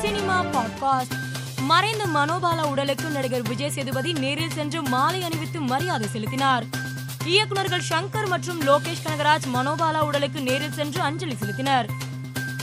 Cinema 0.00 0.44
podcast. 0.44 1.10
மறைந்த 1.60 2.06
மனோபாலா 2.06 2.62
உடலுக்கு 2.62 3.10
நடிகர் 3.10 3.42
விஜய் 3.42 3.70
சேதுபதி 3.70 4.12
நேரில் 4.12 4.50
சென்று 4.50 4.82
மாலை 4.82 5.22
அணிவித்து 5.22 5.60
மரியாதை 5.60 6.08
செலுத்தினார். 6.08 6.64
இயக்குநர்கள் 7.24 7.82
சங்கர் 7.88 8.28
மற்றும் 8.28 8.62
லோகேஷ் 8.62 9.04
கனகராஜ் 9.04 9.46
மனோபாலா 9.54 9.98
உடலுக்கு 9.98 10.40
நேரில் 10.40 10.72
சென்று 10.72 11.00
அஞ்சலி 11.00 11.36
செலுத்தினர். 11.40 11.88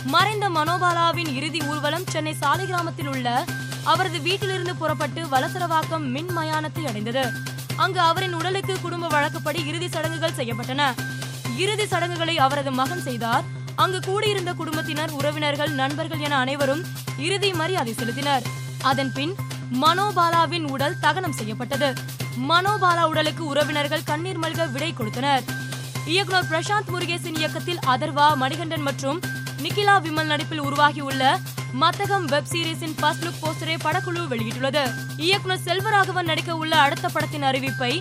மறைந்த 0.05 0.49
மனோபாலாவின் 0.49 1.35
இறுதி 1.35 1.61
ஊர்வலம் 1.63 2.07
சென்னை 2.07 2.33
சாலை 2.33 2.65
கிராமத்தில் 2.65 3.07
உள்ள 3.07 3.45
அவரது 3.83 4.21
வீட்டிலிருந்து 4.21 4.75
புறப்பட்டு 4.75 5.23
வலசரவாக்கம் 5.23 6.05
மின் 6.05 6.37
மயானத்தை 6.37 6.87
அடைந்தது. 6.87 7.29
அங்கு 7.75 7.99
அவரின் 7.99 8.33
உடலுக்கு 8.33 8.79
குடும்ப 8.81 9.07
வழக்கப்படி 9.07 9.65
இறுதி 9.65 9.89
சடங்குகள் 9.89 10.37
செய்யப்பட்டன. 10.37 10.93
இறுதி 11.57 11.87
சடங்குகளை 11.87 12.37
அவரது 12.37 12.71
மகன் 12.71 13.01
செய்தார். 13.01 13.55
அங்கு 13.81 13.99
கூடியிருந்த 13.99 14.51
குடும்பத்தினர் 14.53 15.11
உறவினர்கள் 15.11 15.73
நண்பர்கள் 15.81 16.19
என 16.19 16.37
அனைவரும் 16.37 16.81
இறுதி 17.17 17.49
மரியாதை 17.53 17.93
செலுத்தினர். 17.99 18.45
அதன் 18.81 19.11
பின் 19.13 19.33
மனோபாலாவின் 19.81 20.65
உடல் 20.73 20.99
தகனம் 21.01 21.37
செய்யப்பட்டது. 21.39 21.89
மனோபாலா 22.49 23.03
உடலுக்கு 23.11 23.45
உறவினர்கள் 23.45 24.03
கண்ணீர் 24.03 24.39
மல்க 24.39 24.65
விடை 24.71 24.93
கொடுத்தனர். 24.93 25.43
இயக்குனர் 26.05 26.49
பிரசாந்த் 26.51 26.91
முருகேசன் 26.93 27.37
இயக்கத்தில் 27.37 27.79
அதர்வா 27.87 28.35
மணிகண்டன் 28.35 28.81
மற்றும் 28.81 29.19
நிகிலா 29.63 29.95
விமல் 30.05 30.31
நடிப்பில் 30.31 30.65
உருவாகியுள்ள 30.67 31.23
மத்தகம் 31.81 32.25
வெப் 32.25 32.49
சீரிஸின் 32.51 32.97
ஃபர்ஸ்ட் 32.99 33.25
லுக் 33.25 33.41
போஸ்டரை 33.41 33.77
படக்குழு 33.85 34.21
வெளியிட்டுள்ளது. 34.33 34.83
இயக்குனர் 35.17 35.65
செல்வராகவன் 35.65 36.29
நடிக்க 36.31 36.55
உள்ள 36.55 36.73
அடுத்த 36.85 37.07
படத்தின் 37.07 37.43
அறிவிப்பை 37.43 37.93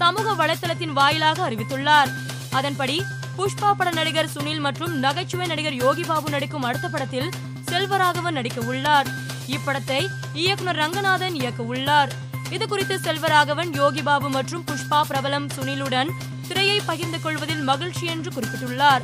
சமூக 0.00 0.46
வலைத்தளத்தின் 0.46 0.96
வாயிலாக 1.00 1.50
அறிவித்துள்ளார். 1.50 2.10
அதன்படி 2.50 2.96
புஷ்பா 3.36 3.72
பட 3.78 3.90
நடிகர் 3.90 4.28
சுனில் 4.34 4.60
மற்றும் 4.60 4.92
நகைச்சுவை 4.98 5.46
நடிகர் 5.46 5.76
யோகி 5.84 6.02
பாபு 6.02 6.30
நடிக்கும் 6.30 6.62
அடுத்த 6.62 6.88
படத்தில் 6.88 7.30
செல்வராகவன் 7.70 8.36
நடிக்க 8.38 8.60
உள்ளார். 8.60 9.08
இப்படத்தை 9.54 10.06
இயக்குனர் 10.32 10.76
ரங்கநாதன் 10.76 11.34
இயக்க 11.34 11.62
உள்ளார் 11.62 12.12
இது 12.50 12.68
குறித்து 12.68 12.98
செல்வராகவன் 12.98 13.70
யோகி 13.72 14.02
பாபு 14.02 14.28
மற்றும் 14.28 14.64
புஷ்பா 14.68 15.00
பிரபலம் 15.10 15.48
சுனிலுடன் 15.56 16.10
திரையை 16.48 16.80
பகிர்ந்து 16.86 17.20
கொள்வதில் 17.20 17.62
மகிழ்ச்சி 17.62 18.06
என்று 18.06 18.30
குறிப்பிட்டுள்ளார். 18.30 19.02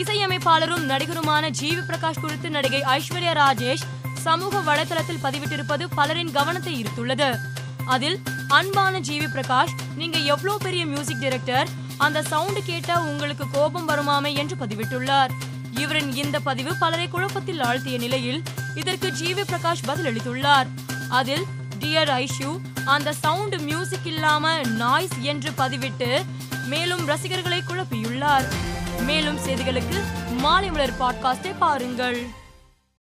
இசையமைப்பாளரும் 0.00 0.84
நடிகருமான 0.90 1.50
ஜிவி 1.60 1.82
பிரகாஷ் 1.88 2.20
குறித்து 2.20 2.50
நடிகை 2.50 2.82
ஐஸ்வர்யா 2.96 3.34
ராஜேஷ் 3.42 3.86
சமூக 4.26 4.58
வலைதளத்தில் 4.60 5.22
பதிவிட்டிருப்பது 5.22 5.86
பலரின் 5.94 6.32
கவனத்தை 6.32 6.72
ஈர்த்துள்ளது. 6.82 7.30
அதில் 7.84 8.18
அன்பான 8.48 9.00
ஜிவி 9.00 9.28
பிரகாஷ் 9.36 9.76
நீங்க 9.96 10.18
எவ்வளவு 10.18 10.58
பெரிய 10.58 10.86
மியூசிக் 10.86 11.20
டைரக்டர் 11.20 11.68
அந்த 12.00 12.22
சவுண்ட் 12.22 12.64
கேட்டா 12.64 13.00
உங்களுக்கு 13.00 13.50
கோபம் 13.50 13.88
வருமாமே 13.88 14.34
என்று 14.34 14.56
பதிவிட்டுள்ளார். 14.56 15.30
இவரின் 15.76 16.12
இந்த 16.12 16.40
பதிவு 16.40 16.74
பலரை 16.78 17.08
குழப்பத்தில் 17.08 17.60
ஆழ்த்திய 17.60 17.98
நிலையில் 17.98 18.42
இதற்கு 18.74 19.08
ஜிவி 19.08 19.44
பிரகாஷ் 19.52 19.86
பதிலளித்துள்ளார். 19.86 20.66
அதில் 21.08 21.44
டியர் 21.80 22.10
ஐஷு 22.10 22.60
அந்த 22.84 23.12
சவுண்ட் 23.12 23.54
மியூசிக் 23.54 24.06
இல்லாம 24.06 24.60
நாய்ஸ் 24.66 25.18
என்று 25.20 25.50
பதிவிட்டு 25.50 26.24
மேலும் 26.66 27.06
ரசிகர்களை 27.06 27.62
குழப்பியுள்ளார். 27.62 28.44
மேலும் 29.00 29.38
செய்திகளுக்கு 29.46 30.02
மாலை 30.38 30.70
மலர் 30.70 30.98
பாட்காஸ்டை 31.00 31.54
பாருங்கள். 31.58 32.28